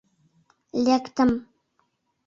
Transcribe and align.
Лектым. 0.87 1.31